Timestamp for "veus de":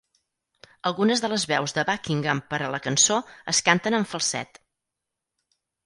1.51-1.85